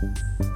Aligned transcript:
Thank 0.00 0.16
you. 0.40 0.47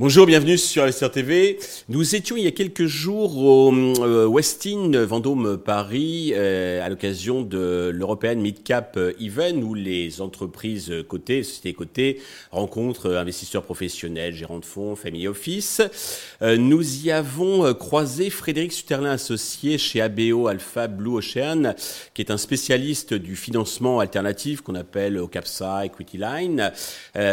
Bonjour, 0.00 0.24
bienvenue 0.24 0.56
sur 0.56 0.84
Investir 0.84 1.10
TV. 1.10 1.58
Nous 1.90 2.14
étions 2.14 2.34
il 2.34 2.44
y 2.44 2.46
a 2.46 2.52
quelques 2.52 2.86
jours 2.86 3.36
au 3.36 3.70
euh, 3.70 4.24
Westin 4.26 4.92
Vendôme 5.04 5.58
Paris 5.58 6.32
euh, 6.34 6.82
à 6.82 6.88
l'occasion 6.88 7.42
de 7.42 7.90
l'European 7.92 8.36
Mid 8.36 8.62
Cap 8.62 8.98
Event 9.20 9.60
où 9.60 9.74
les 9.74 10.22
entreprises 10.22 10.90
cotées, 11.06 11.42
sociétés 11.42 11.74
cotées 11.74 12.20
rencontrent 12.50 13.14
investisseurs 13.14 13.62
professionnels, 13.62 14.34
gérants 14.34 14.60
de 14.60 14.64
fonds, 14.64 14.96
family 14.96 15.28
office. 15.28 15.82
Euh, 16.40 16.56
nous 16.56 17.04
y 17.04 17.10
avons 17.10 17.74
croisé 17.74 18.30
Frédéric 18.30 18.72
Suterlin 18.72 19.10
associé 19.10 19.76
chez 19.76 20.00
ABO 20.00 20.46
Alpha 20.46 20.86
Blue 20.86 21.16
Ocean 21.16 21.74
qui 22.14 22.22
est 22.22 22.30
un 22.30 22.38
spécialiste 22.38 23.12
du 23.12 23.36
financement 23.36 24.00
alternatif 24.00 24.62
qu'on 24.62 24.76
appelle 24.76 25.18
au 25.18 25.28
CAPSA 25.28 25.84
Equity 25.84 26.16
Line. 26.16 26.72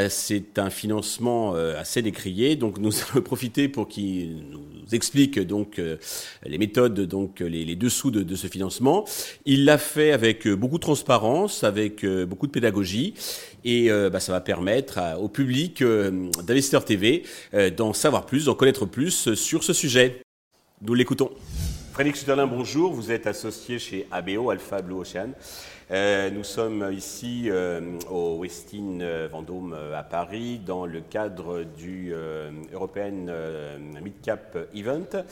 C'est 0.09 0.59
un 0.59 0.69
financement 0.69 1.53
assez 1.53 2.01
décrié 2.01 2.56
donc 2.57 2.79
nous 2.79 2.91
allons 3.11 3.21
profiter 3.21 3.67
pour 3.67 3.87
qu'il 3.87 4.37
nous 4.51 4.67
explique 4.93 5.39
donc 5.39 5.79
euh, 5.79 5.97
les 6.45 6.57
méthodes, 6.57 6.99
donc 7.01 7.39
les, 7.39 7.75
dessous 7.75 8.11
de, 8.11 8.35
ce 8.35 8.47
financement. 8.47 9.05
Il 9.45 9.65
l'a 9.65 9.77
fait 9.77 10.11
avec 10.11 10.47
beaucoup 10.47 10.77
de 10.77 10.81
transparence, 10.81 11.63
avec 11.63 12.03
euh, 12.03 12.25
beaucoup 12.25 12.47
de 12.47 12.51
pédagogie, 12.51 13.13
et 13.63 13.91
euh, 13.91 14.09
bah, 14.09 14.19
ça 14.19 14.31
va 14.31 14.41
permettre 14.41 14.99
au 15.19 15.29
public 15.29 15.83
d'Investisseur 15.83 16.85
TV 16.85 17.23
d'en 17.75 17.93
savoir 17.93 18.25
plus, 18.25 18.45
d'en 18.45 18.55
connaître 18.55 18.85
plus 18.85 19.33
sur 19.33 19.63
ce 19.63 19.73
sujet. 19.73 20.21
Nous 20.81 20.93
l'écoutons. 20.93 21.31
Frédéric 21.93 22.17
Suterlin, 22.17 22.45
bonjour. 22.45 22.93
Vous 22.93 23.11
êtes 23.11 23.25
associé 23.25 23.79
chez 23.79 24.05
ABO, 24.11 24.51
Alpha 24.51 24.81
Blue 24.83 24.95
Ocean. 24.95 25.31
Euh, 25.89 26.29
nous 26.29 26.43
sommes 26.43 26.91
ici 26.91 27.45
euh, 27.47 27.97
au 28.09 28.39
Westin 28.39 28.99
euh, 28.99 29.29
Vendôme 29.31 29.73
à 29.95 30.03
Paris 30.03 30.59
dans 30.59 30.85
le 30.85 30.99
cadre 30.99 31.63
du 31.63 32.13
European 32.73 33.27
Midcap 34.01 34.57
Event. 34.75 35.23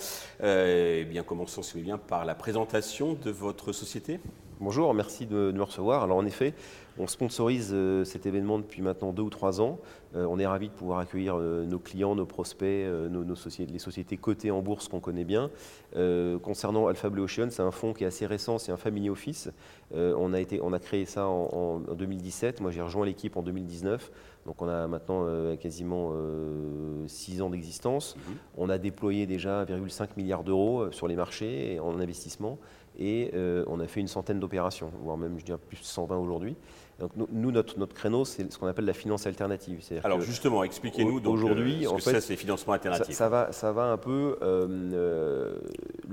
Eh 0.41 1.05
bien, 1.09 1.23
commençons, 1.23 1.61
vous 1.61 1.97
par 1.97 2.23
la 2.23 2.35
présentation 2.35 3.17
de 3.21 3.31
votre 3.31 3.73
société. 3.73 4.19
Bonjour, 4.61 4.93
merci 4.93 5.25
de, 5.25 5.51
de 5.51 5.57
me 5.57 5.63
recevoir. 5.63 6.03
Alors, 6.03 6.15
en 6.15 6.25
effet, 6.25 6.53
on 6.97 7.07
sponsorise 7.07 7.71
euh, 7.73 8.05
cet 8.05 8.25
événement 8.25 8.57
depuis 8.57 8.81
maintenant 8.81 9.11
deux 9.11 9.23
ou 9.23 9.29
trois 9.29 9.59
ans. 9.59 9.79
Euh, 10.15 10.25
on 10.29 10.39
est 10.39 10.47
ravis 10.47 10.69
de 10.69 10.73
pouvoir 10.73 10.99
accueillir 10.99 11.35
euh, 11.37 11.65
nos 11.65 11.77
clients, 11.77 12.15
nos 12.15 12.25
prospects, 12.25 12.87
nos, 13.09 13.35
sociétés, 13.35 13.73
les 13.73 13.79
sociétés 13.79 14.15
cotées 14.15 14.51
en 14.51 14.61
bourse 14.61 14.87
qu'on 14.87 15.01
connaît 15.01 15.25
bien. 15.25 15.49
concernant 16.41 16.87
Alpha 16.87 17.09
Blue 17.09 17.23
Ocean, 17.23 17.47
c'est 17.49 17.61
un 17.61 17.71
fonds 17.71 17.93
qui 17.93 18.05
est 18.05 18.07
assez 18.07 18.25
récent, 18.25 18.57
c'est 18.57 18.71
un 18.71 18.77
family 18.77 19.09
office. 19.09 19.49
on, 19.93 20.33
a 20.33 20.39
été, 20.39 20.61
on 20.61 20.71
a 20.73 20.79
créé 20.79 21.05
ça 21.05 21.27
en, 21.27 21.79
2017. 21.79 22.61
Moi, 22.61 22.71
j'ai 22.71 22.81
rejoint 22.81 23.05
l'équipe 23.05 23.35
en 23.35 23.41
2019. 23.41 24.11
Donc 24.45 24.61
on 24.61 24.67
a 24.67 24.87
maintenant 24.87 25.25
quasiment 25.57 26.13
six 27.07 27.41
ans 27.41 27.49
d'existence. 27.49 28.15
Mhm. 28.15 28.35
On 28.57 28.69
a 28.69 28.77
déployé 28.77 29.25
déjà 29.25 29.65
1,5 29.65 30.09
milliard 30.17 30.43
d'euros 30.43 30.91
sur 30.91 31.07
les 31.07 31.15
marchés 31.15 31.79
en 31.79 31.99
investissement 31.99 32.59
et 32.99 33.31
on 33.67 33.79
a 33.79 33.87
fait 33.87 33.99
une 33.99 34.07
centaine 34.07 34.39
d'opérations, 34.39 34.91
voire 35.03 35.17
même 35.17 35.37
je 35.39 35.45
dirais 35.45 35.57
plus 35.57 35.79
de 35.79 35.85
120 35.85 36.17
aujourd'hui. 36.17 36.55
Donc 36.99 37.11
nous, 37.29 37.51
notre, 37.51 37.77
notre 37.77 37.93
créneau, 37.93 38.23
c'est 38.23 38.49
ce 38.51 38.57
qu'on 38.57 38.67
appelle 38.67 38.85
la 38.85 38.93
finance 38.93 39.27
alternative. 39.27 39.81
Alors 40.03 40.21
justement, 40.21 40.63
expliquez-nous 40.63 41.21
aujourd'hui 41.27 41.85
euh, 41.85 41.89
ce 41.89 41.95
que 41.95 42.01
c'est 42.01 42.21
ces 42.21 42.35
financements 42.37 42.73
alternatifs. 42.73 43.15
Ça, 43.15 43.27
va, 43.27 43.51
ça 43.51 43.73
va 43.73 43.91
un 43.91 43.97
peu, 43.97 44.37
euh, 44.41 44.67
euh, 44.93 45.55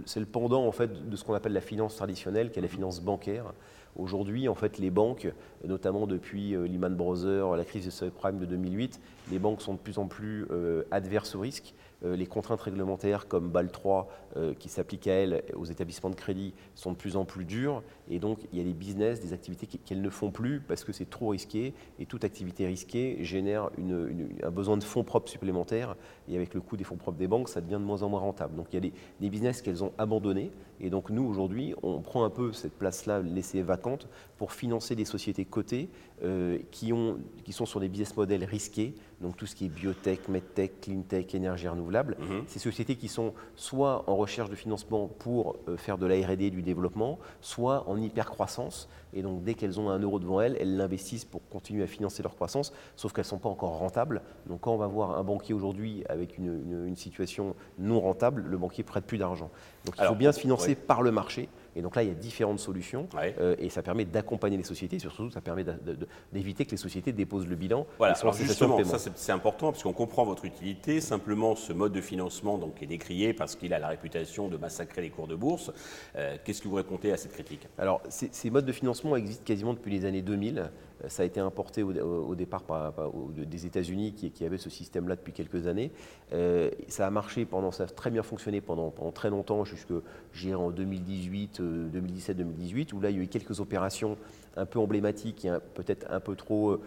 c'est 0.04 0.18
le 0.18 0.26
pendant 0.26 0.66
en 0.66 0.72
fait 0.72 1.08
de 1.08 1.16
ce 1.16 1.22
qu'on 1.24 1.34
appelle 1.34 1.52
la 1.52 1.60
finance 1.60 1.94
traditionnelle, 1.94 2.50
qui 2.50 2.58
est 2.58 2.62
la 2.62 2.68
finance 2.68 3.00
bancaire. 3.00 3.52
Aujourd'hui, 3.94 4.48
en 4.48 4.54
fait, 4.54 4.78
les 4.78 4.90
banques, 4.90 5.30
notamment 5.64 6.06
depuis 6.06 6.52
Lehman 6.52 6.96
Brothers, 6.96 7.56
la 7.56 7.64
crise 7.64 7.84
des 7.84 7.90
subprimes 7.90 8.38
de 8.38 8.46
2008, 8.46 8.98
les 9.30 9.38
banques 9.38 9.60
sont 9.60 9.74
de 9.74 9.78
plus 9.78 9.98
en 9.98 10.06
plus 10.06 10.48
adverses 10.90 11.34
au 11.34 11.40
risque. 11.40 11.74
Euh, 12.04 12.16
les 12.16 12.26
contraintes 12.26 12.60
réglementaires 12.60 13.28
comme 13.28 13.48
BAL 13.50 13.70
3 13.70 14.08
euh, 14.36 14.54
qui 14.54 14.68
s'appliquent 14.68 15.06
à 15.06 15.12
elles, 15.12 15.42
aux 15.54 15.64
établissements 15.64 16.10
de 16.10 16.14
crédit, 16.14 16.54
sont 16.74 16.92
de 16.92 16.96
plus 16.96 17.16
en 17.16 17.24
plus 17.24 17.44
dures. 17.44 17.82
Et 18.10 18.18
donc, 18.18 18.38
il 18.52 18.58
y 18.58 18.60
a 18.60 18.64
des 18.64 18.72
business, 18.72 19.20
des 19.20 19.32
activités 19.32 19.66
qu'elles 19.66 20.02
ne 20.02 20.10
font 20.10 20.30
plus 20.30 20.60
parce 20.60 20.84
que 20.84 20.92
c'est 20.92 21.08
trop 21.08 21.28
risqué. 21.28 21.74
Et 21.98 22.06
toute 22.06 22.24
activité 22.24 22.66
risquée 22.66 23.18
génère 23.24 23.70
un 24.42 24.50
besoin 24.50 24.76
de 24.76 24.84
fonds 24.84 25.04
propres 25.04 25.30
supplémentaires. 25.30 25.96
Et 26.28 26.36
avec 26.36 26.54
le 26.54 26.60
coût 26.60 26.76
des 26.76 26.84
fonds 26.84 26.96
propres 26.96 27.18
des 27.18 27.28
banques, 27.28 27.48
ça 27.48 27.60
devient 27.60 27.72
de 27.72 27.78
moins 27.78 28.02
en 28.02 28.08
moins 28.08 28.20
rentable. 28.20 28.56
Donc, 28.56 28.66
il 28.72 28.74
y 28.74 28.78
a 28.78 28.80
des, 28.80 28.92
des 29.20 29.30
business 29.30 29.62
qu'elles 29.62 29.84
ont 29.84 29.92
abandonnés. 29.98 30.50
Et 30.80 30.90
donc, 30.90 31.10
nous, 31.10 31.24
aujourd'hui, 31.24 31.74
on 31.82 32.00
prend 32.00 32.24
un 32.24 32.30
peu 32.30 32.52
cette 32.52 32.72
place-là 32.72 33.20
laissée 33.20 33.62
vacante 33.62 34.08
pour 34.38 34.52
financer 34.52 34.96
des 34.96 35.04
sociétés 35.04 35.44
cotées 35.44 35.88
euh, 36.24 36.58
qui, 36.70 36.92
ont, 36.92 37.18
qui 37.44 37.52
sont 37.52 37.66
sur 37.66 37.80
des 37.80 37.88
business 37.88 38.16
models 38.16 38.44
risqués, 38.44 38.94
donc 39.20 39.36
tout 39.36 39.46
ce 39.46 39.54
qui 39.54 39.66
est 39.66 39.68
biotech, 39.68 40.28
medtech, 40.28 40.80
cleantech, 40.80 41.34
énergie 41.34 41.68
renouvelable. 41.68 42.16
Mhm. 42.20 42.44
Ces 42.46 42.58
sociétés 42.58 42.96
qui 42.96 43.08
sont 43.08 43.34
soit 43.56 44.04
en 44.08 44.16
recherche 44.16 44.50
de 44.50 44.54
financement 44.54 45.08
pour 45.18 45.56
euh, 45.68 45.76
faire 45.76 45.98
de 45.98 46.06
la 46.06 46.14
R&D 46.14 46.50
du 46.50 46.62
développement, 46.62 47.18
soit 47.40 47.88
en 47.88 47.96
hypercroissance. 47.96 48.88
Et 49.14 49.22
donc 49.22 49.42
dès 49.44 49.54
qu'elles 49.54 49.78
ont 49.78 49.90
un 49.90 49.98
euro 49.98 50.18
devant 50.18 50.40
elles, 50.40 50.56
elles 50.60 50.76
l'investissent 50.76 51.24
pour 51.24 51.40
continuer 51.48 51.82
à 51.82 51.86
financer 51.86 52.22
leur 52.22 52.34
croissance, 52.34 52.72
sauf 52.96 53.12
qu'elles 53.12 53.24
ne 53.24 53.28
sont 53.30 53.38
pas 53.38 53.48
encore 53.48 53.78
rentables. 53.78 54.22
Donc 54.46 54.60
quand 54.60 54.72
on 54.72 54.78
va 54.78 54.86
voir 54.86 55.18
un 55.18 55.24
banquier 55.24 55.54
aujourd'hui 55.54 56.02
avec 56.08 56.38
une, 56.38 56.86
une, 56.86 56.96
situation 56.96 57.54
non 57.78 58.00
rentable, 58.00 58.42
le 58.42 58.56
banquier 58.56 58.84
prête 58.84 59.04
plus 59.04 59.18
d'argent. 59.18 59.50
Donc 59.84 59.96
il 59.98 60.04
faut 60.06 60.14
bien 60.14 60.32
se 60.32 60.40
financer 60.40 60.71
par 60.74 61.02
le 61.02 61.10
marché. 61.10 61.48
Et 61.76 61.82
donc 61.82 61.96
là, 61.96 62.02
il 62.02 62.08
y 62.08 62.12
a 62.12 62.14
différentes 62.14 62.60
solutions 62.60 63.08
euh, 63.16 63.54
et 63.58 63.68
ça 63.70 63.82
permet 63.82 64.04
d'accompagner 64.04 64.56
les 64.56 64.62
sociétés. 64.62 64.98
surtout, 64.98 65.30
ça 65.30 65.40
permet 65.40 65.64
d'éviter 66.32 66.64
que 66.64 66.72
les 66.72 66.76
sociétés 66.76 67.12
déposent 67.12 67.46
le 67.46 67.56
bilan. 67.56 67.86
Voilà, 67.98 68.14
alors 68.14 68.34
justement, 68.34 68.82
ça 68.84 68.98
c'est 68.98 69.32
important 69.32 69.72
parce 69.72 69.82
qu'on 69.82 69.92
comprend 69.92 70.24
votre 70.24 70.44
utilité. 70.44 71.00
Simplement, 71.00 71.56
ce 71.56 71.72
mode 71.72 71.92
de 71.92 72.00
financement 72.00 72.58
donc, 72.58 72.82
est 72.82 72.86
décrié 72.86 73.32
parce 73.32 73.56
qu'il 73.56 73.74
a 73.74 73.78
la 73.78 73.88
réputation 73.88 74.48
de 74.48 74.56
massacrer 74.56 75.02
les 75.02 75.10
cours 75.10 75.26
de 75.26 75.34
bourse. 75.34 75.72
Euh, 76.16 76.36
qu'est-ce 76.44 76.62
que 76.62 76.68
vous 76.68 76.76
répondez 76.76 77.12
à 77.12 77.16
cette 77.16 77.32
critique? 77.32 77.66
Alors, 77.78 78.02
ces 78.08 78.50
modes 78.50 78.66
de 78.66 78.72
financement 78.72 79.16
existent 79.16 79.44
quasiment 79.44 79.74
depuis 79.74 79.92
les 79.92 80.04
années 80.04 80.22
2000. 80.22 80.70
Ça 81.08 81.24
a 81.24 81.26
été 81.26 81.40
importé 81.40 81.82
au, 81.82 82.34
départ 82.36 82.62
par, 82.62 82.92
des 83.28 83.66
États-Unis 83.66 84.14
qui, 84.14 84.30
qui, 84.30 84.44
avaient 84.44 84.58
ce 84.58 84.70
système-là 84.70 85.16
depuis 85.16 85.32
quelques 85.32 85.66
années. 85.66 85.90
Euh, 86.32 86.70
ça 86.88 87.06
a 87.06 87.10
marché 87.10 87.44
pendant, 87.44 87.72
ça 87.72 87.84
a 87.84 87.86
très 87.86 88.10
bien 88.10 88.22
fonctionné 88.22 88.60
pendant, 88.60 88.90
pendant 88.90 89.10
très 89.10 89.30
longtemps, 89.30 89.64
jusque 89.64 89.92
en 90.54 90.70
2018, 90.70 91.60
2017-2018, 91.92 92.92
où 92.92 93.00
là 93.00 93.10
il 93.10 93.16
y 93.16 93.20
a 93.20 93.22
eu 93.22 93.28
quelques 93.28 93.60
opérations 93.60 94.16
un 94.56 94.66
peu 94.66 94.78
emblématiques 94.78 95.44
et 95.44 95.52
peut-être 95.74 96.06
un 96.10 96.20
peu 96.20 96.36
trop 96.36 96.70
euh, 96.70 96.80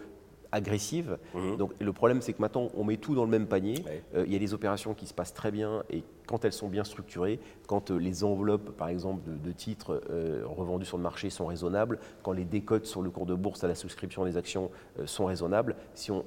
agressive. 0.52 1.18
Mhm. 1.34 1.56
Donc 1.56 1.72
le 1.78 1.92
problème, 1.92 2.20
c'est 2.20 2.32
que 2.32 2.40
maintenant, 2.40 2.70
on 2.76 2.84
met 2.84 2.96
tout 2.96 3.14
dans 3.14 3.24
le 3.24 3.30
même 3.30 3.46
panier. 3.46 3.84
Euh, 4.14 4.24
il 4.26 4.32
y 4.32 4.36
a 4.36 4.38
des 4.38 4.54
opérations 4.54 4.94
qui 4.94 5.06
se 5.06 5.14
passent 5.14 5.34
très 5.34 5.50
bien 5.50 5.82
et 5.90 6.02
quand 6.26 6.44
elles 6.44 6.52
sont 6.52 6.68
bien 6.68 6.84
structurées, 6.84 7.38
quand 7.66 7.90
euh, 7.90 7.96
les 7.96 8.24
enveloppes, 8.24 8.70
par 8.76 8.88
exemple, 8.88 9.22
de, 9.26 9.52
titres 9.52 10.02
euh, 10.10 10.42
revendus 10.44 10.86
sur 10.86 10.96
le 10.96 11.02
marché 11.02 11.30
sont 11.30 11.46
raisonnables, 11.46 11.98
quand 12.22 12.32
les 12.32 12.44
décotes 12.44 12.86
sur 12.86 13.02
le 13.02 13.10
cours 13.10 13.26
de 13.26 13.34
bourse 13.34 13.62
à 13.64 13.68
la 13.68 13.74
souscription 13.74 14.24
des 14.24 14.36
actions 14.36 14.70
sont 15.04 15.26
raisonnables, 15.26 15.76
si 15.94 16.10
on, 16.10 16.22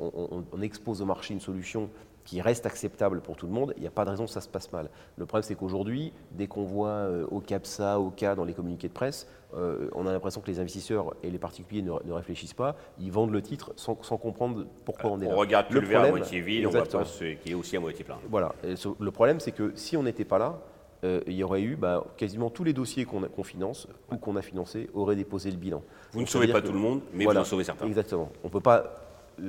on, 0.52 0.62
expose 0.62 1.02
au 1.02 1.06
marché 1.06 1.34
une 1.34 1.40
solution 1.40 1.90
qui 2.30 2.42
reste 2.42 2.68
acceptable 2.68 3.22
pour 3.22 3.36
tout 3.36 3.48
le 3.48 3.54
monde, 3.54 3.74
il 3.76 3.82
n'y 3.82 3.88
a 3.88 3.92
pas 3.92 4.06
de 4.06 4.12
raison 4.12 4.26
que 4.26 4.32
ça 4.32 4.42
se 4.42 4.48
passe 4.48 4.72
mal. 4.72 4.92
Le 5.18 5.26
problème, 5.26 5.42
c'est 5.42 5.56
qu'aujourd'hui, 5.56 6.14
dès 6.32 6.46
qu'on 6.46 6.64
voit 6.64 6.90
euh, 6.90 7.26
au 7.32 7.40
CAPSA, 7.40 8.00
au 8.00 8.12
cas 8.12 8.36
dans 8.36 8.44
les 8.44 8.54
communiqués 8.54 8.88
de 8.88 8.94
presse, 8.94 9.28
euh, 9.56 9.90
on 9.96 10.06
a 10.06 10.12
l'impression 10.12 10.40
que 10.40 10.46
les 10.46 10.60
investisseurs 10.60 11.16
et 11.24 11.32
les 11.32 11.40
particuliers 11.40 11.82
ne, 11.82 12.12
réfléchissent 12.12 12.54
pas, 12.54 12.76
ils 13.00 13.12
vendent 13.12 13.32
le 13.32 13.42
titre 13.42 13.74
sans, 13.78 13.96
comprendre 13.96 14.68
pourquoi 14.86 15.10
on 15.10 15.20
est 15.22 15.26
là. 15.26 15.34
On 15.34 15.38
regarde 15.38 15.72
le, 15.72 15.80
le 15.80 15.88
verre 15.88 16.04
à 16.04 16.10
moitié 16.10 16.40
vide, 16.40 16.68
on 16.68 16.70
voit 16.70 16.84
pas 16.84 17.04
ce 17.04 17.34
qui 17.34 17.50
est 17.50 17.56
aussi 17.56 17.76
à 17.76 17.80
moitié 17.80 18.06
plein. 18.06 18.20
Voilà. 18.30 18.54
le 18.64 19.12
problème, 19.12 19.40
c'est 19.40 19.52
que 19.52 19.72
si 19.74 19.98
on 19.98 20.04
n'était 20.04 20.24
pas 20.24 20.38
là, 20.38 20.60
euh, 21.06 21.22
il 21.28 21.34
y 21.34 21.44
aurait 21.44 21.62
eu 21.62 21.78
bah, 21.78 22.06
quasiment 22.18 22.50
tous 22.50 22.66
les 22.66 22.74
dossiers 22.74 23.06
qu'on 23.06 23.44
finance 23.44 23.88
ou 24.12 24.18
qu'on 24.18 24.36
a 24.36 24.42
financés 24.42 24.90
auraient 24.94 25.16
déposé 25.16 25.50
le 25.50 25.58
bilan. 25.58 25.82
Vous 26.12 26.22
ne 26.22 26.26
sauvez 26.26 26.48
pas 26.48 26.62
tout 26.62 26.74
le 26.74 26.80
monde, 26.80 27.02
mais 27.14 27.26
vous 27.26 27.38
en 27.38 27.46
sauvez 27.46 27.64
certains. 27.64 27.88
Exactement. 27.88 28.30
On 28.44 28.48
ne 28.48 28.52
peut 28.52 28.60
pas 28.60 28.78
euh, 28.78 28.88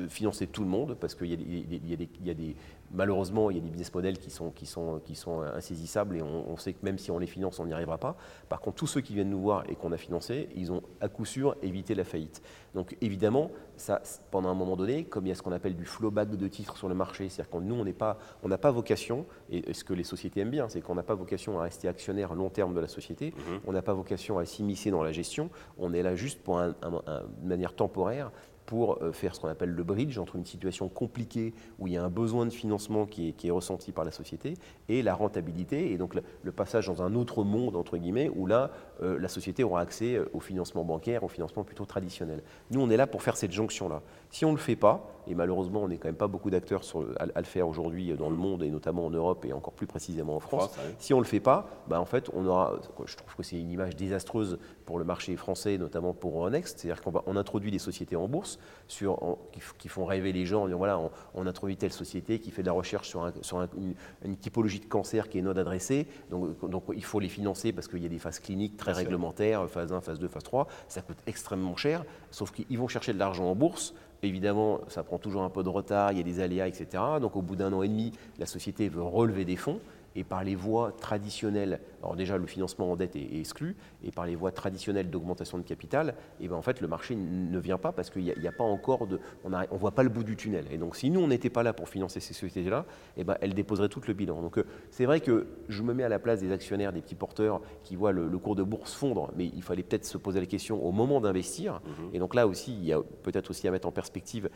financer 0.09 0.47
tout 0.47 0.63
le 0.63 0.69
monde 0.69 0.97
parce 1.01 1.15
qu'il 1.15 1.31
y, 1.31 2.31
a 2.31 2.35
des, 2.35 2.57
malheureusement 2.93 3.51
il 3.51 3.57
y 3.57 3.61
a 3.61 3.63
des 3.63 3.69
business 3.69 3.93
models 3.95 4.19
qui 4.19 4.31
sont, 4.31 4.51
qui 4.51 4.67
sont, 4.67 5.01
qui 5.05 5.15
sont 5.15 5.43
insaisissables 5.43 6.17
et 6.17 6.23
on, 6.23 6.57
sait 6.57 6.73
que 6.73 6.85
même 6.85 6.99
si 6.99 7.11
on 7.11 7.19
les 7.19 7.27
finance, 7.27 7.59
on 7.59 7.67
n'y 7.67 7.73
arrivera 7.73 7.99
pas. 7.99 8.17
Par 8.49 8.61
contre, 8.61 8.77
tous 8.77 8.87
ceux 8.87 9.01
qui 9.01 9.15
viennent 9.15 9.31
nous 9.31 9.41
voir 9.41 9.65
et 9.69 9.75
qu'on 9.75 9.93
a 9.93 9.97
financé, 9.97 10.49
ils 10.57 10.73
ont 10.73 10.83
à 11.01 11.09
coup 11.09 11.25
sûr 11.25 11.57
évité 11.63 11.95
la 11.95 12.05
faillite. 12.05 12.43
Donc 12.75 12.97
évidemment, 13.01 13.51
ça, 13.77 14.03
pendant 14.31 14.49
un 14.51 14.55
moment 14.55 14.77
donné, 14.77 15.05
comme 15.05 15.27
il 15.27 15.31
y 15.31 15.33
a 15.33 15.35
ce 15.35 15.43
qu'on 15.43 15.53
appelle 15.53 15.75
du 15.75 15.85
flowback 15.85 16.31
de 16.37 16.49
titres 16.49 16.77
sur 16.77 16.89
le 16.89 16.95
marché, 16.95 17.29
c'est-à-dire 17.29 17.51
que 17.51 17.65
nous, 17.65 17.75
on 17.75 18.49
n'a 18.49 18.59
pas, 18.59 18.71
vocation, 18.71 19.27
et 19.51 19.73
ce 19.73 19.85
que 19.85 19.95
les 19.95 20.05
sociétés 20.05 20.41
aiment 20.41 20.51
bien, 20.51 20.69
c'est 20.69 20.81
qu'on 20.81 20.95
n'a 20.95 21.03
pas 21.03 21.15
vocation 21.15 21.59
à 21.59 21.63
rester 21.63 21.89
actionnaire 21.89 22.35
long 22.35 22.51
terme 22.51 22.75
de 22.75 22.81
la 22.81 22.89
société, 22.89 23.31
mm-hmm. 23.31 23.61
on 23.67 23.73
n'a 23.73 23.83
pas 23.83 23.95
vocation 23.95 24.39
à 24.39 24.45
s'immiscer 24.45 24.91
dans 24.91 25.03
la 25.03 25.13
gestion, 25.13 25.51
on 25.79 25.93
est 25.93 26.03
là 26.03 26.15
juste 26.15 26.43
pour 26.43 26.59
un, 26.59 26.71
de 26.71 27.49
manière 27.49 27.75
temporaire 27.75 28.31
pour 28.71 29.03
euh, 29.03 29.11
faire 29.11 29.35
ce 29.35 29.41
qu'on 29.41 29.49
appelle 29.49 29.71
le 29.71 29.83
bridge 29.83 30.17
entre 30.17 30.37
une 30.37 30.47
situation 30.47 30.89
compliquée 30.89 31.53
où 31.81 31.89
il 31.89 31.95
y 31.95 31.97
a 31.97 32.05
un 32.05 32.09
besoin 32.09 32.47
de 32.47 32.53
financement 32.53 33.05
qui 33.05 33.35
est, 33.43 33.51
ressenti 33.51 33.91
par 33.91 34.05
la 34.05 34.13
société 34.13 34.55
et 34.89 35.03
la 35.03 35.13
rentabilité 35.13 35.91
et 35.91 35.99
donc 35.99 36.15
le, 36.15 36.53
passage 36.53 36.87
dans 36.87 37.03
un 37.03 37.17
autre 37.17 37.43
monde 37.43 37.75
entre 37.75 37.97
guillemets 37.97 38.31
où 38.33 38.47
là 38.47 38.71
euh, 39.03 39.19
la 39.19 39.27
société 39.27 39.65
aura 39.65 39.81
accès 39.81 40.15
euh, 40.15 40.31
au 40.35 40.39
financement 40.39 40.85
bancaire, 40.85 41.25
au 41.25 41.29
financement 41.29 41.65
plutôt 41.65 41.85
traditionnel. 41.85 42.45
Nous 42.71 42.81
on 42.81 42.89
est 42.91 42.97
là 42.97 43.09
pour 43.09 43.25
faire 43.25 43.37
cette 43.37 43.51
jonction 43.51 43.89
là. 43.89 44.03
Si 44.31 44.45
on 44.45 44.53
ne 44.53 44.57
le 44.57 44.61
fait 44.61 44.77
pas, 44.77 45.11
et 45.27 45.35
malheureusement 45.35 45.83
on 45.83 45.89
n'est 45.89 45.99
quand 45.99 46.07
même 46.07 46.15
pas 46.15 46.29
beaucoup 46.29 46.51
d'acteurs 46.51 46.83
à, 47.19 47.25
à, 47.35 47.41
le 47.41 47.47
faire 47.47 47.67
aujourd'hui 47.67 48.13
dans 48.17 48.31
le 48.31 48.37
monde 48.37 48.63
et 48.63 48.71
notamment 48.71 49.05
en 49.05 49.11
Europe 49.11 49.45
et 49.47 49.53
encore 49.53 49.73
plus 49.73 49.89
précisément 49.89 50.37
en 50.37 50.41
France, 50.41 50.71
si 51.01 51.13
on 51.13 51.17
ne 51.17 51.25
le 51.25 51.29
fait 51.29 51.41
pas, 51.41 51.67
bah, 51.89 52.01
en 52.01 52.05
fait 52.05 52.31
on 52.35 52.47
aura, 52.47 52.79
je 53.05 53.17
trouve 53.17 53.35
que 53.35 53.43
c'est 53.43 53.59
une 53.59 53.73
image 53.73 53.97
désastreuse 53.97 54.61
pour 54.91 54.99
le 54.99 55.05
marché 55.05 55.37
français, 55.37 55.79
notamment 55.79 56.15
pour 56.15 56.37
Euronext, 56.37 56.81
c'est-à-dire 56.81 57.01
qu'on 57.01 57.23
on 57.25 57.37
introduit 57.37 57.71
des 57.71 57.79
sociétés 57.79 58.17
en 58.17 58.27
bourse 58.27 58.59
sur, 58.89 59.39
qui, 59.79 59.87
font 59.87 60.05
rêver 60.05 60.33
les 60.33 60.47
gens, 60.47 60.67
voilà, 60.67 61.01
on, 61.33 61.47
introduit 61.47 61.77
telle 61.77 61.93
société 61.93 62.41
qui 62.41 62.51
fait 62.51 62.63
de 62.63 62.67
la 62.67 62.73
recherche 62.73 63.09
sur, 63.09 63.33
sur 63.41 63.69
une, 64.25 64.37
typologie 64.37 64.81
de 64.81 64.87
cancer 64.87 65.29
qui 65.29 65.39
est 65.39 65.43
non 65.43 65.57
adressée, 65.57 66.09
donc, 66.29 66.69
donc 66.69 66.83
il 66.93 67.05
faut 67.05 67.21
les 67.21 67.29
financer 67.29 67.73
parce 67.73 67.87
qu'il 67.87 68.03
y 68.03 68.07
a 68.07 68.09
des 68.09 68.19
phases 68.19 68.41
cliniques 68.41 68.77
très 68.77 68.91
réglementaires, 68.91 69.71
phase 69.71 69.93
1, 69.93 70.01
phase 70.01 70.19
2, 70.19 70.27
phase 70.27 70.43
3, 70.43 70.67
ça 70.89 71.03
coûte 71.03 71.19
extrêmement 71.29 71.77
cher, 71.77 72.05
sauf 72.33 72.51
qu'ils 72.51 72.77
vont 72.77 72.89
chercher 72.89 73.13
de 73.13 73.19
l'argent 73.21 73.45
en 73.45 73.55
bourse, 73.55 73.95
Évidemment, 74.23 74.81
ça 74.89 75.03
prend 75.03 75.17
toujours 75.17 75.45
un 75.45 75.49
peu 75.49 75.63
de 75.63 75.71
retard, 75.71 76.13
il 76.13 76.19
y 76.19 76.21
a 76.21 76.25
des 76.25 76.41
aléas, 76.41 76.69
etc. 76.69 77.03
Donc 77.23 77.37
au 77.37 77.41
bout 77.41 77.57
d'un 77.57 77.73
an 77.73 77.83
et 77.83 77.89
demi, 77.89 78.13
la 78.39 78.45
société 78.45 78.91
veut 78.91 79.03
relever 79.03 79.47
des 79.47 79.57
fonds 79.57 79.81
et 80.15 80.25
par 80.25 80.45
les 80.45 80.55
voies 80.55 80.93
traditionnelles, 81.01 81.81
alors 82.03 82.17
déjà 82.17 82.39
le 82.39 82.47
financement 82.47 82.93
en 82.93 82.97
dette 82.97 83.17
est, 83.17 83.39
exclu, 83.39 83.77
et 84.05 84.11
par 84.11 84.27
les 84.27 84.37
voies 84.37 84.53
traditionnelles 84.53 85.11
d'augmentation 85.11 85.59
de 85.59 85.63
capital, 85.63 86.15
et 86.41 86.49
ben 86.49 86.57
en 86.57 86.63
fait 86.63 86.81
le 86.81 86.89
marché 86.89 87.15
ne 87.15 87.59
vient 87.59 87.79
pas 87.79 87.93
parce 87.93 88.11
qu'il 88.11 88.23
n'y 88.23 88.49
a, 88.49 88.53
pas 88.53 88.65
encore 88.65 89.07
de, 89.07 89.21
on 89.45 89.51
ne 89.51 89.67
voit 89.73 89.93
pas 89.93 90.03
le 90.03 90.09
bout 90.09 90.25
du 90.25 90.37
tunnel. 90.37 90.67
Et 90.71 90.79
donc 90.79 90.97
si 90.97 91.11
nous 91.11 91.21
on 91.21 91.29
n'était 91.29 91.51
pas 91.51 91.63
là 91.63 91.73
pour 91.73 91.89
financer 91.89 92.21
ces 92.21 92.35
sociétés-là, 92.35 92.85
et 93.17 93.25
ben 93.25 93.37
elles 93.41 93.55
déposeraient 93.55 93.89
tout 93.89 94.01
le 94.07 94.15
bilan. 94.15 94.41
Donc 94.43 94.59
euh, 94.59 94.65
c'est 94.91 95.05
vrai 95.05 95.21
que 95.21 95.47
je 95.69 95.83
me 95.83 95.95
mets 95.95 96.05
à 96.05 96.09
la 96.09 96.19
place 96.19 96.41
des 96.41 96.53
actionnaires, 96.53 96.93
des 96.93 97.03
petits 97.03 97.15
porteurs 97.15 97.61
qui 97.83 97.97
voient 97.97 98.13
le, 98.13 98.29
cours 98.39 98.57
de 98.57 98.63
bourse 98.63 98.95
fondre, 98.95 99.31
mais 99.37 99.47
il 99.47 99.63
fallait 99.63 99.83
peut-être 99.83 100.07
se 100.07 100.17
poser 100.17 100.41
la 100.41 100.47
question 100.47 100.85
au 100.85 100.93
moment 100.93 101.21
d'investir. 101.21 101.81
Mhm. 101.85 102.11
Et 102.15 102.19
donc 102.19 102.35
là 102.35 102.47
aussi, 102.47 102.73
il 102.73 102.85
y 102.85 102.93
a 102.93 103.01
peut-être 103.23 103.51
aussi 103.51 103.69
à 103.69 103.71
mettre 103.71 103.87
en 103.87 103.93
perspective 103.93 104.49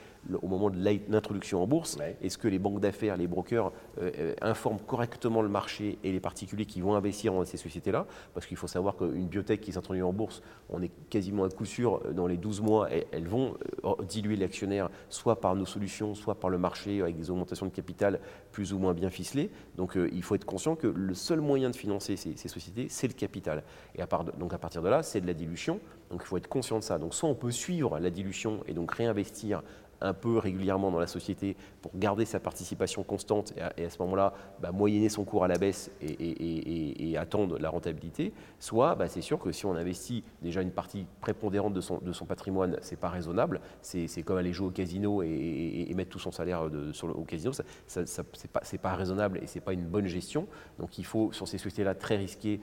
au 0.43 0.47
moment 0.47 0.71
de 0.71 0.79
l'introduction 1.09 1.63
en 1.63 1.67
bourse, 1.67 1.99
est-ce 2.23 2.39
que 2.39 2.49
les 2.49 2.59
banques 2.59 2.81
d'affaires, 2.81 3.17
les 3.17 3.27
brokers 3.27 3.73
euh, 3.99 4.11
euh, 4.19 4.35
informent 4.41 4.81
correctement 4.81 5.43
le 5.43 5.49
marché 5.49 5.99
et 6.03 6.13
les 6.13 6.21
particuliers 6.21 6.67
qui 6.67 6.81
vont 6.81 6.95
investir 6.95 7.34
dans 7.39 7.45
ces 7.45 7.57
sociétés-là, 7.57 8.07
parce 8.33 8.47
qu'il 8.47 8.57
faut 8.57 8.67
savoir 8.67 8.97
qu'une 8.97 9.27
biotech 9.27 9.61
qui 9.61 9.73
s'introduit 9.73 10.03
en 10.03 10.13
bourse, 10.13 10.43
on 10.71 10.83
est 10.83 10.91
quasiment 11.11 11.45
à 11.45 11.49
coup 11.49 11.65
sûr, 11.65 12.01
euh, 12.05 12.13
dans 12.13 12.27
les 12.27 12.37
12 12.37 12.61
mois, 12.61 12.89
elles 12.91 13.29
vont 13.29 13.55
euh, 13.85 13.95
diluer 14.03 14.37
l'actionnaire, 14.37 14.91
soit 15.09 15.41
par 15.41 15.55
nos 15.55 15.67
solutions, 15.67 16.15
soit 16.15 16.35
par 16.35 16.51
le 16.51 16.59
marché, 16.59 17.01
avec 17.01 17.17
des 17.17 17.31
augmentations 17.31 17.67
de 17.67 17.73
capital 17.73 18.21
plus 18.53 18.73
ou 18.73 18.79
moins 18.79 18.95
bien 18.95 19.11
ficelées. 19.11 19.51
Donc 19.77 19.97
euh, 19.97 20.09
il 20.13 20.23
faut 20.23 20.35
être 20.35 20.45
conscient 20.45 20.77
que 20.77 20.87
le 20.87 21.15
seul 21.15 21.41
moyen 21.41 21.71
de 21.71 21.77
financer 21.77 22.17
ces, 22.17 22.37
sociétés, 22.49 22.87
c'est 22.89 23.09
le 23.09 23.15
capital. 23.15 23.63
Et 23.95 24.03
à 24.03 24.07
donc 24.39 24.53
à 24.53 24.59
partir 24.59 24.83
de 24.83 24.89
là, 24.89 25.03
c'est 25.03 25.21
de 25.21 25.27
la 25.27 25.35
dilution. 25.35 25.81
Donc 26.11 26.21
il 26.23 26.27
faut 26.27 26.37
être 26.37 26.49
conscient 26.49 26.79
de 26.79 26.85
ça. 26.85 26.99
Donc 26.99 27.15
soit 27.15 27.29
on 27.29 27.35
peut 27.35 27.51
suivre 27.51 27.99
la 27.99 28.11
dilution 28.11 28.61
et 28.67 28.75
donc 28.75 28.93
réinvestir 28.93 29.63
un 30.05 30.15
peu 30.15 30.39
régulièrement 30.39 30.91
dans 30.91 30.99
la 30.99 31.07
société 31.07 31.57
pour 31.81 31.93
garder 31.97 32.25
sa 32.25 32.39
participation 32.39 33.03
constante 33.03 33.55
et 33.77 33.85
à, 33.85 33.91
ce 33.91 33.99
moment-là, 34.01 34.35
bah, 34.61 34.71
moyenner 34.71 35.09
son 35.09 35.25
cours 35.25 35.45
à 35.45 35.49
la 35.49 35.59
baisse 35.59 35.91
et, 36.01 37.15
attendre 37.17 37.59
la 37.59 37.71
rentabilité, 37.71 38.33
soit 38.59 38.97
bah, 38.97 39.09
c'est 39.09 39.21
sûr 39.21 39.39
que 39.39 39.53
si 39.53 39.67
on 39.67 39.75
investit 39.75 40.25
déjà 40.43 40.63
une 40.63 40.73
partie 40.73 41.07
prépondérante 41.21 41.73
de 41.73 41.81
son, 41.81 41.99
de 41.99 42.13
son 42.13 42.27
patrimoine, 42.27 42.77
c'est 42.83 42.99
pas 42.99 43.09
raisonnable, 43.09 43.61
c'est 43.83 44.23
comme 44.23 44.37
aller 44.37 44.53
jouer 44.53 44.69
au 44.69 44.71
casino 44.71 45.23
et, 45.23 45.93
mettre 45.95 46.11
tout 46.11 46.19
son 46.19 46.33
salaire 46.33 46.65
le, 46.65 46.93
au 47.15 47.23
casino, 47.23 47.53
ça, 47.53 47.63
ça, 47.87 48.05
c'est 48.33 48.51
pas, 48.51 48.63
pas, 48.83 48.95
raisonnable 48.97 49.39
et 49.41 49.47
c'est 49.47 49.61
pas 49.61 49.73
une 49.73 49.87
bonne 49.87 50.07
gestion. 50.07 50.49
Donc 50.81 50.99
il 50.99 51.05
faut, 51.05 51.31
sur 51.33 51.47
ces 51.47 51.57
sociétés-là 51.57 51.95
très 51.95 52.17
risquées, 52.17 52.61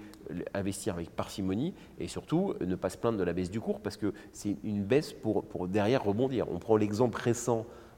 investir 0.54 0.96
avec 0.96 1.10
parcimonie 1.12 1.74
et 1.98 2.10
surtout 2.10 2.56
ne 2.60 2.76
pas 2.76 2.90
se 2.90 2.98
plaindre 2.98 3.18
de 3.18 3.24
la 3.24 3.32
baisse 3.32 3.50
du 3.50 3.62
cours 3.62 3.80
parce 3.80 3.96
que 3.96 4.14
c'est 4.34 4.58
une 4.64 4.84
baisse 4.84 5.14
pour, 5.14 5.46
pour 5.46 5.70
derrière 5.70 6.04
rebondir. 6.04 6.48
On 6.52 6.60
prend 6.60 6.76
l'exemple 6.76 7.18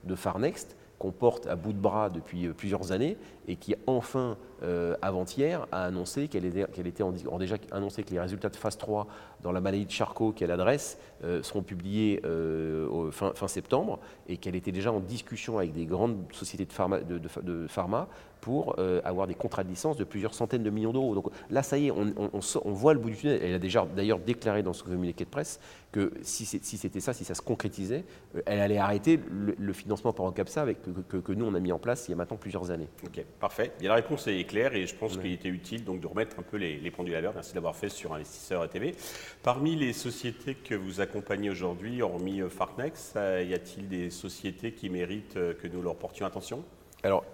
de 0.03 0.15
Farnext 0.15 0.75
qu'on 1.00 1.12
porte 1.12 1.47
à 1.47 1.56
bout 1.56 1.74
de 1.74 1.80
bras 1.80 2.09
depuis 2.09 2.47
euh, 2.47 2.53
plusieurs 2.53 2.91
années 2.91 3.18
et 3.47 3.56
qui 3.56 3.75
enfin 3.88 4.38
euh, 4.63 4.95
avant-hier 5.01 5.68
a 5.71 5.86
annoncé 5.86 6.27
qu'elle 6.27 6.45
était, 6.45 6.65
était 6.86 7.04
en, 7.04 7.12
déjà 7.12 7.57
annoncé 7.71 8.04
que 8.04 8.12
les 8.12 8.19
résultats 8.19 8.50
de 8.50 8.56
phase 8.56 8.77
3 8.77 9.07
dans 9.42 9.51
la 9.51 9.62
maladie 9.62 9.86
de 9.86 9.92
Charcot 9.92 10.31
qu'elle 10.31 10.51
adresse 10.51 10.98
euh, 11.24 11.44
seront 11.44 11.63
publiés 11.63 12.21
au 12.25 13.12
fin, 13.12 13.33
septembre 13.48 14.00
et 14.27 14.38
qu'elle 14.38 14.56
était 14.56 14.71
déjà 14.71 14.92
en 14.92 15.00
discussion 15.00 15.57
avec 15.57 15.74
des 15.74 15.86
grandes 15.86 16.24
sociétés 16.31 16.65
de 16.65 17.68
pharma, 17.68 18.07
pour 18.44 18.75
euh, 18.77 19.00
avoir 19.06 19.25
des 19.25 19.36
contrats 19.36 19.63
de 19.63 19.69
licence 19.69 19.95
de 19.95 20.04
plusieurs 20.04 20.33
centaines 20.33 20.63
de 20.63 20.69
millions 20.69 20.92
d'euros. 20.92 21.15
Donc 21.15 21.27
là, 21.50 21.63
ça 21.63 21.77
y 21.77 21.88
est, 21.88 21.92
on, 21.92 22.71
voit 22.74 22.94
le 22.94 23.00
bout 23.00 23.10
du 23.10 23.15
tunnel. 23.15 23.39
Elle 23.42 23.54
a 23.54 23.60
déjà 23.60 23.88
d'ailleurs 23.95 24.19
déclaré 24.19 24.62
dans 24.63 24.74
son 24.74 24.83
communiqué 24.83 25.24
de 25.24 25.30
presse 25.30 25.62
que 25.94 26.12
si 26.24 26.45
c'était 26.45 27.00
ça, 27.00 27.13
si 27.13 27.24
ça 27.24 27.36
se 27.36 27.42
concrétisait, 27.42 28.04
euh, 28.36 28.42
elle 28.45 28.60
allait 28.60 28.80
arrêter 28.80 29.18
le, 29.30 29.71
financement 29.71 30.12
par 30.12 30.25
OCAPSA 30.25 30.62
avec, 30.62 30.80
que, 30.81 31.31
nous, 31.31 31.45
on 31.45 31.56
a 31.56 31.60
mis 31.62 31.71
en 31.71 31.80
place 31.80 32.10
il 32.10 32.12
y 32.12 32.13
a 32.15 32.18
maintenant 32.18 32.36
plusieurs 32.36 32.69
années. 32.69 32.89
Ok, 33.06 33.24
parfait. 33.39 33.71
Et 33.80 33.88
la 33.88 33.95
réponse 33.95 34.27
est 34.27 34.38
et 34.55 34.85
je 34.85 34.95
pense 34.95 35.17
qu'il 35.17 35.31
était 35.31 35.50
utile 35.50 35.83
donc, 35.83 36.00
de 36.00 36.07
remettre 36.07 36.39
un 36.39 36.44
peu 36.44 36.57
les, 36.57 36.77
les 36.77 36.91
pendules 36.91 37.15
à 37.15 37.21
l'heure. 37.21 37.33
Merci 37.33 37.53
d'avoir 37.53 37.75
fait 37.75 37.89
sur 37.89 38.13
Investisseur 38.13 38.69
TV. 38.69 38.95
Parmi 39.41 39.75
les 39.75 39.94
sociétés 39.94 40.55
que 40.55 40.75
vous 40.75 41.01
accompagnez 41.01 41.50
aujourd'hui, 41.50 42.01
hormis 42.01 42.41
euh, 42.41 42.50
Farnex, 42.50 43.13
y 43.15 43.53
a-t-il 43.53 43.88
des 43.88 44.09
sociétés 44.09 44.73
qui 44.73 44.89
méritent 44.89 45.33
que 45.33 45.67
nous 45.67 45.81
leur 45.81 45.95
portions 45.95 46.25
attention? 46.25 46.63
Alors, 47.03 47.25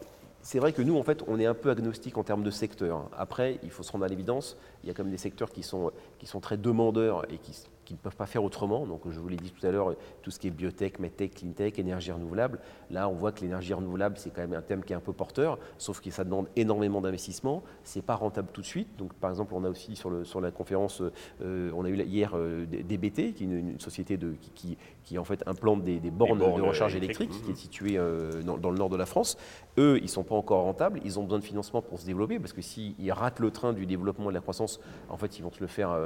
c'est 0.42 0.60
vrai 0.60 0.72
que 0.72 0.82
nous, 0.82 0.98
en 0.98 1.04
fait, 1.04 1.24
on 1.28 1.40
est 1.40 1.46
un 1.46 1.54
peu 1.54 1.70
agnostique 1.70 2.18
en 2.18 2.24
termes 2.24 2.44
de 2.44 2.52
secteur. 2.52 3.10
Après, 3.18 3.60
il 3.64 3.72
faut 3.72 3.84
se 3.84 3.92
rendre 3.92 4.06
à 4.06 4.08
l'évidence, 4.08 4.58
il 4.84 4.88
y 4.88 4.92
a 4.92 4.94
quand 4.94 5.04
même 5.04 5.12
des 5.12 5.18
secteurs 5.18 5.52
qui 5.52 5.64
sont, 5.64 5.92
qui 6.18 6.28
sont 6.28 6.40
très 6.40 6.58
demandeurs 6.58 7.30
et 7.32 7.38
qui, 7.38 7.54
qui 7.90 7.96
ne 7.96 8.00
peuvent 8.00 8.16
pas 8.16 8.28
faire 8.28 8.44
autrement. 8.44 8.86
Donc, 8.86 9.02
je 9.10 9.20
vous 9.20 9.28
l'ai 9.28 9.36
dit 9.36 9.50
tout 9.50 9.66
à 9.66 9.72
l'heure, 9.72 9.96
tout 10.22 10.30
ce 10.30 10.38
qui 10.38 10.48
est 10.48 10.52
biotech, 10.52 11.00
medtech, 11.00 11.34
cleantech, 11.34 11.80
énergie 11.80 12.12
renouvelable. 12.12 12.60
Là, 12.92 13.10
on 13.10 13.14
voit 13.14 13.32
que 13.32 13.42
l'énergie 13.42 13.74
renouvelable, 13.74 14.16
c'est 14.20 14.30
quand 14.30 14.42
même 14.42 14.54
un 14.54 14.62
thème 14.62 14.84
qui 14.84 14.94
est 14.94 14.96
un 14.96 15.00
peu 15.00 15.12
porteur, 15.12 15.58
sauf 15.80 16.00
que 16.00 16.12
ça 16.12 16.24
demande 16.24 16.48
énormément 16.56 17.02
d'investissement. 17.02 17.64
C'est 17.84 18.04
pas 18.04 18.14
rentable 18.14 18.50
tout 18.54 18.62
de 18.62 18.66
suite. 18.68 18.96
Donc, 19.00 19.16
par 19.16 19.32
exemple, 19.32 19.56
on 19.56 19.64
a 19.64 19.70
aussi 19.70 19.96
sur, 19.96 20.12
le, 20.12 20.24
sur 20.24 20.40
la 20.40 20.52
conférence, 20.52 21.02
euh, 21.42 21.72
on 21.74 21.84
a 21.84 21.90
eu 21.90 22.00
hier 22.04 22.34
euh, 22.36 22.68
DBT, 22.68 23.34
qui 23.34 23.44
est 23.44 23.48
une, 23.48 23.80
société 23.80 24.18
de, 24.18 24.36
qui, 24.54 24.78
qui, 25.04 25.18
en 25.18 25.24
fait 25.24 25.42
implante 25.48 25.84
des, 25.84 26.00
bornes, 26.12 26.38
de 26.38 26.44
recharge 26.44 26.96
électrique, 26.96 27.32
qui 27.44 27.52
est 27.52 27.56
située 27.56 27.98
euh, 27.98 28.44
dans, 28.44 28.70
le 28.70 28.78
nord 28.78 28.90
de 28.90 28.98
la 28.98 29.08
France. 29.08 29.36
Eux, 29.80 30.00
ils 30.04 30.10
sont 30.10 30.24
pas 30.24 30.36
encore 30.36 30.62
rentables. 30.66 31.00
Ils 31.04 31.18
ont 31.18 31.24
besoin 31.24 31.40
de 31.40 31.44
financement 31.44 31.82
pour 31.82 32.00
se 32.00 32.06
développer, 32.06 32.38
parce 32.38 32.54
que 32.54 32.62
s'ils 32.62 33.12
ratent 33.12 33.40
le 33.40 33.50
train 33.50 33.74
du 33.74 33.88
développement 33.88 34.26
et 34.26 34.34
de 34.34 34.36
la 34.36 34.42
croissance, 34.42 34.80
en 35.10 35.18
fait, 35.18 35.40
ils 35.40 35.42
vont 35.42 35.52
se 35.52 35.62
le 35.62 35.68
faire 35.68 35.98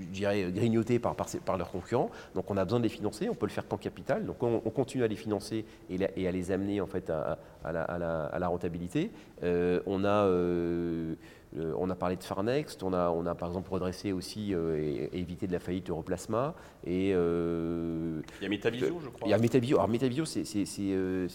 je 0.00 0.06
dirais, 0.06 0.50
grignotés 0.52 0.98
par, 0.98 1.14
leurs 1.56 1.70
concurrents. 1.70 2.10
Donc 2.34 2.50
on 2.50 2.56
a 2.56 2.64
besoin 2.64 2.78
de 2.78 2.84
les 2.84 2.88
financer, 2.88 3.28
on 3.28 3.34
peut 3.34 3.46
le 3.46 3.52
faire 3.52 3.66
qu'en 3.66 3.76
capital. 3.76 4.24
Donc 4.24 4.42
on, 4.42 4.58
continue 4.70 5.04
à 5.04 5.08
les 5.08 5.16
financer 5.16 5.64
et, 5.90 6.28
à 6.28 6.30
les 6.30 6.50
amener 6.50 6.80
en 6.80 6.86
fait 6.86 7.10
à, 7.10 7.38
la, 7.72 8.48
rentabilité. 8.48 9.10
Euh, 9.42 9.80
on 9.86 10.04
a 10.04 10.24
euh, 10.24 11.14
euh, 11.56 11.72
on 11.78 11.88
a 11.88 11.94
parlé 11.94 12.16
de 12.16 12.22
Farnext, 12.22 12.82
on 12.82 12.92
a, 12.92 13.10
on 13.10 13.24
a 13.26 13.34
par 13.34 13.48
exemple 13.48 13.72
redressé 13.72 14.12
aussi 14.12 14.54
euh, 14.54 14.76
et, 14.76 15.18
évité 15.18 15.46
de 15.46 15.52
la 15.52 15.58
faillite 15.58 15.88
Europlasma. 15.88 16.54
Et, 16.84 17.12
euh, 17.14 18.20
il 18.40 18.44
y 18.44 18.46
a 18.46 18.50
Metavisio, 18.50 19.00
je 19.02 19.08
crois. 19.08 19.26
Il 19.26 19.30
y 19.30 19.34
a 19.34 19.38
Metavisio. 19.38 19.76
Alors 19.78 19.88
Metavisio, 19.88 20.24
c'est, 20.24 20.42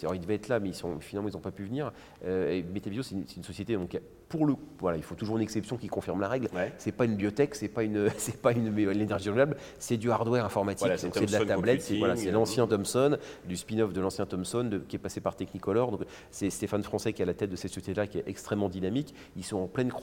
alors, 0.04 0.16
ils 0.16 0.22
devaient 0.22 0.36
être 0.36 0.50
là, 0.50 0.60
mais 0.60 0.70
ils 0.70 0.76
sont, 0.76 1.00
finalement 1.00 1.30
ils 1.30 1.34
n'ont 1.34 1.40
pas 1.40 1.52
pu 1.52 1.64
venir. 1.64 1.92
et 2.26 2.64
Metavisio, 2.74 3.04
c'est 3.04 3.16
une, 3.36 3.44
société 3.44 3.76
donc 3.76 4.00
pour 4.30 4.48
le, 4.48 4.56
voilà, 4.80 4.98
il 4.98 5.04
faut 5.04 5.14
toujours 5.14 5.38
une 5.38 5.44
exception 5.44 5.78
qui 5.78 5.88
confirme 5.88 6.20
la 6.20 6.28
règle. 6.28 6.48
Ouais. 6.56 6.74
C'est 6.78 6.92
pas 6.92 7.06
une 7.06 7.16
biotech, 7.16 7.54
c'est 7.54 7.68
pas 7.68 7.84
une, 7.84 8.10
c'est 8.18 8.42
pas 8.42 8.52
une 8.52 8.74
l'énergie 8.76 9.30
renouvelable, 9.30 9.58
c'est 9.78 9.98
du 9.98 10.10
hardware 10.12 10.46
informatique. 10.46 10.88
c'est, 10.98 11.26
de 11.26 11.32
la 11.32 11.46
tablette, 11.46 11.82
c'est 11.82 11.98
voilà, 11.98 12.16
c'est 12.16 12.32
l'ancien 12.32 12.68
Thomson, 12.68 13.18
du 13.48 13.56
spin-off 13.56 13.94
de 13.94 14.02
l'ancien 14.02 14.26
Thomson, 14.26 14.82
qui 14.88 14.96
est 14.96 15.00
passé 15.00 15.22
par 15.22 15.36
Technicolor. 15.36 15.92
Donc 15.92 16.02
c'est 16.32 16.50
Stéphane 16.50 16.84
Français 16.84 17.14
qui 17.14 17.22
est 17.22 17.24
à 17.24 17.28
la 17.28 17.34
tête 17.34 17.50
de 17.50 17.56
cette 17.56 17.72
société-là, 17.72 18.08
qui 18.08 18.20
est 18.20 18.24
extrêmement 18.28 18.70
dynamique. 18.70 19.14
Ils 19.36 19.44
sont 19.44 19.58
en 19.58 19.68
pleine 19.68 19.92
croissance. 19.92 20.03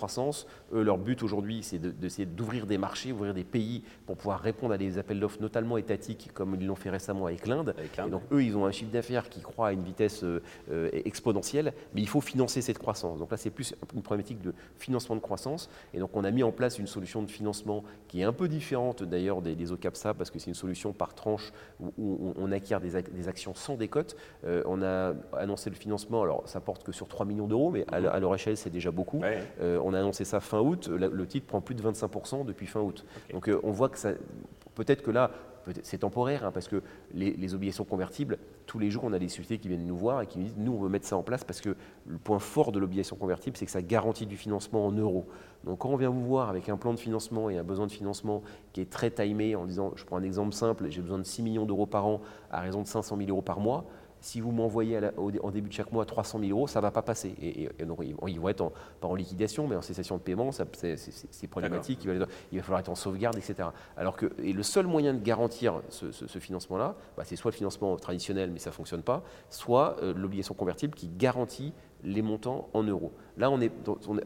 Eux, 0.73 0.83
leur 0.83 0.99
but 0.99 1.23
aujourd'hui, 1.23 1.63
c'est 1.63 1.79
d'essayer 1.79 2.27
d'ouvrir 2.27 2.67
des 2.67 2.79
marchés, 2.79 3.13
ouvrir 3.13 3.35
des 3.35 3.45
pays 3.45 3.83
pour 4.07 4.17
pouvoir 4.17 4.41
répondre 4.41 4.75
à 4.75 4.79
des 4.79 4.99
appels 4.99 5.21
d'offres, 5.21 5.41
notamment 5.41 5.77
étatiques, 5.77 6.31
comme 6.35 6.57
ils 6.61 6.67
l'ont 6.67 6.75
fait 6.75 6.91
récemment 6.91 7.27
avec 7.27 7.47
l'Inde. 7.47 7.75
donc, 8.11 8.23
eux, 8.33 8.43
ils 8.43 8.57
ont 8.57 8.67
un 8.67 8.73
chiffre 8.73 8.91
d'affaires 8.91 9.29
qui 9.29 9.41
croît 9.41 9.69
à 9.69 9.73
une 9.73 9.83
vitesse 9.83 10.25
euh, 10.25 10.43
euh, 10.71 10.89
exponentielle, 10.93 11.73
mais 11.95 12.01
il 12.01 12.09
faut 12.09 12.21
financer 12.21 12.63
cette 12.63 12.79
croissance. 12.79 13.19
Donc 13.19 13.31
là, 13.31 13.37
c'est 13.37 13.51
plus 13.51 13.75
une 13.95 14.03
problématique 14.03 14.41
de 14.41 14.55
financement 14.79 15.17
de 15.17 15.21
croissance. 15.21 15.69
Et 15.95 15.99
donc, 15.99 16.11
on 16.15 16.25
a 16.25 16.31
mis 16.31 16.43
en 16.43 16.53
place 16.53 16.79
une 16.79 16.87
solution 16.87 17.23
de 17.23 17.31
financement 17.31 17.85
qui 18.09 18.21
est 18.21 18.25
un 18.25 18.33
peu 18.33 18.49
différente 18.49 19.03
d'ailleurs 19.03 19.43
des, 19.43 19.55
des 19.55 19.73
OCAPSA, 19.73 20.15
parce 20.15 20.31
que 20.31 20.39
c'est 20.39 20.49
une 20.49 20.55
solution 20.55 20.93
par 20.93 21.15
tranche 21.15 21.53
où, 21.81 22.35
on 22.37 22.53
acquiert 22.53 22.81
des, 22.81 23.29
actions 23.29 23.55
sans 23.55 23.77
décote. 23.77 24.17
Euh, 24.45 24.63
on 24.67 24.83
a 24.83 25.15
annoncé 25.37 25.71
le 25.71 25.77
financement, 25.77 26.23
alors 26.23 26.43
ça 26.47 26.61
porte 26.61 26.85
que 26.85 26.93
sur 26.93 27.09
3 27.09 27.27
millions 27.27 27.47
d'euros, 27.47 27.71
mais 27.71 27.85
à, 27.93 28.21
leur 28.21 28.35
échelle, 28.35 28.57
c'est 28.57 28.71
déjà 28.71 28.91
beaucoup. 28.91 29.23
on 29.61 29.90
a 29.95 29.99
annoncé 29.99 30.25
ça 30.25 30.41
fin 30.41 30.61
août. 30.61 30.89
Le, 30.89 31.27
titre 31.27 31.47
prend 31.47 31.61
plus 31.61 31.75
de 31.75 31.83
25% 31.83 32.45
depuis 32.45 32.67
fin 32.67 32.81
août. 32.81 33.05
Donc 33.33 33.49
euh, 33.49 33.61
on 33.63 33.71
voit 33.71 33.89
que 33.89 33.99
ça, 33.99 34.13
peut-être 34.75 35.03
que 35.03 35.11
là, 35.11 35.31
c'est 35.83 35.99
temporaire, 35.99 36.45
hein, 36.45 36.53
parce 36.53 36.69
que 36.69 36.83
les, 37.13 37.55
obligations 37.55 37.85
convertibles, 37.85 38.39
tous 38.67 38.79
les 38.79 38.91
jours, 38.91 39.05
on 39.05 39.13
a 39.13 39.19
des 39.19 39.29
sociétés 39.29 39.59
qui 39.59 39.69
viennent 39.69 39.87
nous 39.87 39.97
voir 39.97 40.23
et 40.23 40.27
qui 40.27 40.39
nous 40.39 40.45
disent, 40.45 40.57
nous, 40.57 40.73
on 40.73 40.79
veut 40.79 40.89
mettre 40.89 41.07
ça 41.07 41.17
en 41.17 41.23
place 41.23 41.45
parce 41.45 41.61
que 41.61 41.77
le 42.07 42.19
point 42.19 42.39
fort 42.39 42.73
de 42.73 42.79
l'obligation 42.79 43.17
convertible, 43.17 43.57
c'est 43.57 43.67
que 43.67 43.71
ça 43.71 43.83
garantit 43.83 44.27
du 44.27 44.37
financement 44.37 44.87
en 44.87 44.93
euros. 44.93 45.27
Donc 45.65 45.81
quand 45.81 45.91
on 45.91 45.97
vient 45.97 46.11
vous 46.11 46.25
voir 46.25 46.49
avec 46.49 46.69
un 46.69 46.77
plan 46.77 46.95
de 46.95 46.99
financement 46.99 47.51
et 47.51 47.59
un 47.59 47.65
besoin 47.65 47.87
de 47.87 47.93
financement 47.93 48.43
qui 48.73 48.81
est 48.81 48.91
très 48.91 49.11
timé, 49.11 49.55
en 49.55 49.67
disant, 49.67 49.93
je 49.97 50.05
prends 50.05 50.17
un 50.17 50.23
exemple 50.23 50.55
simple, 50.55 50.87
j'ai 50.89 51.03
besoin 51.03 51.19
de 51.19 51.25
6 51.25 51.43
millions 51.43 51.67
d'euros 51.67 51.87
par 51.87 52.07
an 52.07 52.21
à 52.51 52.61
raison 52.61 52.83
de 52.83 52.87
500 52.87 53.17
000 53.19 53.29
euros 53.29 53.43
par 53.43 53.61
mois, 53.61 53.85
si 54.21 54.41
vous 54.41 54.53
m'envoyez 54.53 55.01
en 55.17 55.51
début 55.51 55.69
de 55.69 55.75
chaque 55.75 55.93
mois 55.93 56.05
300 56.05 56.41
000 56.41 56.51
euros, 56.51 56.67
ça 56.67 56.81
ne 56.81 56.83
va 56.83 56.91
pas 56.91 57.03
passer. 57.03 57.35
Et, 57.41 57.85
donc, 57.85 57.99
ils 58.03 58.41
vont 58.41 58.49
être 58.49 58.61
en, 58.61 58.73
pas 59.01 59.09
en 59.09 59.15
liquidation, 59.15 59.67
mais 59.67 59.77
en 59.77 59.83
cessation 59.83 60.17
de 60.17 60.23
paiement, 60.23 60.51
c'est 60.53 61.47
problématique. 61.49 62.01
Il 62.05 62.19
va, 62.19 62.27
il 62.53 62.59
va, 62.59 62.63
falloir 62.65 62.81
être 62.81 62.89
en 62.89 62.95
sauvegarde, 62.95 63.37
etc. 63.37 63.69
Alors 63.97 64.17
que 64.17 64.31
et 64.43 64.53
le 64.53 64.63
seul 64.63 64.87
moyen 64.87 65.15
de 65.15 65.23
garantir 65.23 65.81
ce, 65.89 66.39
financement-là, 66.39 66.97
bah, 67.17 67.25
c'est 67.25 67.37
soit 67.37 67.51
le 67.51 67.57
financement 67.57 67.97
traditionnel, 67.97 68.51
mais 68.51 68.59
ça 68.59 68.71
ne 68.71 68.75
fonctionne 68.75 69.03
pas, 69.03 69.23
soit 69.49 69.97
euh, 70.03 70.15
l'obligation 70.15 70.55
convertible 70.55 70.95
qui 70.95 71.09
garantit 71.09 71.73
les 72.03 72.23
montants 72.23 72.69
en 72.73 72.83
euros. 72.83 73.13
Là, 73.37 73.51
on 73.51 73.61
est, 73.61 73.73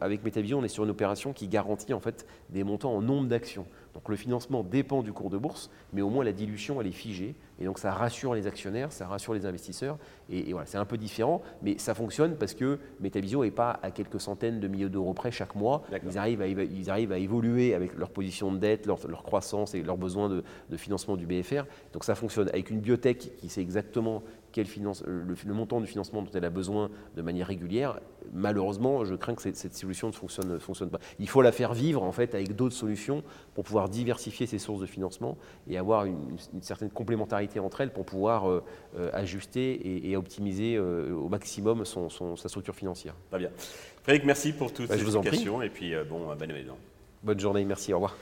avec 0.01 0.25
Metavision, 0.25 0.59
on 0.59 0.65
est 0.65 0.69
sur 0.69 0.85
une 0.85 0.91
opération 0.91 1.33
qui 1.33 1.49
garantit 1.49 1.93
en 1.93 2.01
fait 2.01 2.27
des 2.51 2.65
montants 2.65 2.95
en 2.95 3.01
nombre 3.01 3.29
d'actions. 3.29 3.67
Donc 3.95 4.09
le 4.09 4.17
financement 4.17 4.65
dépend 4.65 5.03
du 5.03 5.13
cours 5.13 5.31
de 5.31 5.39
bourse, 5.39 5.71
mais 5.93 6.03
au 6.03 6.11
moins 6.11 6.25
la 6.25 6.33
dilution, 6.33 6.81
elle 6.81 6.89
est 6.89 6.93
figée. 6.93 7.35
Et 7.61 7.65
donc 7.65 7.79
ça 7.79 7.93
rassure 7.93 8.35
les 8.35 8.49
actionnaires, 8.49 8.93
ça 8.93 9.07
rassure 9.07 9.35
les 9.35 9.47
investisseurs. 9.47 9.99
Et, 10.29 10.53
voilà, 10.53 10.67
c'est 10.67 10.79
un 10.79 10.85
peu 10.85 10.99
différent, 10.99 11.43
mais 11.63 11.79
ça 11.79 11.95
fonctionne 11.95 12.37
parce 12.37 12.55
que 12.55 12.81
Metavision 13.01 13.45
n'est 13.45 13.53
pas 13.53 13.79
à 13.83 13.93
quelques 13.93 14.21
centaines 14.21 14.59
de 14.59 14.67
milliers 14.67 14.89
d'euros 14.89 15.15
près 15.15 15.31
chaque 15.31 15.55
mois. 15.55 15.85
Ils 16.05 16.19
arrivent, 16.19 16.43
à, 16.43 16.47
ils 16.47 16.91
arrivent 16.91 17.13
à 17.13 17.19
évoluer 17.19 17.75
avec 17.75 17.97
leur 17.97 18.11
position 18.11 18.51
de 18.51 18.59
dette, 18.59 18.87
leur, 18.87 18.99
croissance 19.23 19.75
et 19.75 19.83
leurs 19.83 19.97
besoins 19.97 20.29
de, 20.29 20.43
de, 20.71 20.77
financement 20.77 21.17
du 21.17 21.27
BFR. 21.27 21.65
Donc 21.93 22.03
ça 22.03 22.17
fonctionne. 22.17 22.49
Avec 22.49 22.71
une 22.71 22.81
biotech 22.81 23.37
qui 23.37 23.49
sait 23.49 23.61
exactement 23.61 24.23
finance, 24.63 25.03
euh, 25.09 25.25
le, 25.27 25.55
montant 25.55 25.81
du 25.81 25.89
financement 25.89 26.23
dont 26.23 26.31
elle 26.33 26.45
a 26.45 26.51
besoin 26.51 26.91
de 27.17 27.23
manière 27.23 27.49
régulière, 27.49 27.99
malheureusement, 28.33 29.05
je 29.05 29.17
crains 29.17 29.35
que 29.35 29.43
cette, 29.43 29.75
solution 29.75 30.09
ne 30.09 30.13
fonctionne, 30.13 30.61
fonctionne, 30.61 30.91
pas. 30.91 31.01
Il 31.19 31.29
faut 31.29 31.43
la 31.43 31.51
faire 31.51 31.75
vivre 31.75 32.03
en 32.05 32.13
fait 32.13 32.35
avec 32.37 32.55
d'autres 32.55 32.77
solutions 32.77 33.25
pour 33.55 33.65
pouvoir 33.65 33.84
diversifier 33.89 34.47
ses 34.47 34.59
sources 34.59 34.81
de 34.81 34.87
financement 34.87 35.37
et 35.69 35.79
avoir 35.79 36.05
une, 36.05 36.39
certaine 36.61 36.91
complémentarité 36.91 37.61
entre 37.61 37.81
elles 37.81 37.93
pour 37.93 38.05
pouvoir 38.05 38.49
euh, 38.49 38.63
euh, 38.99 39.11
ajuster 39.13 40.09
et, 40.09 40.17
optimiser 40.17 40.79
au 40.79 41.29
maximum 41.29 41.85
son, 41.85 42.09
sa 42.37 42.49
structure 42.49 42.75
financière. 42.75 43.15
Très 43.31 43.41
bien. 43.41 43.51
Frédéric, 44.03 44.27
merci 44.27 44.53
pour 44.53 44.73
toutes 44.73 44.89
bah, 44.89 44.97
ces 44.97 45.03
explications 45.03 45.63
et 45.63 45.71
puis 45.71 45.93
bon, 46.09 46.35
bonne 46.35 46.53
Bonne 47.23 47.41
journée, 47.41 47.65
merci, 47.65 47.93
au 47.93 47.97
revoir. 47.97 48.17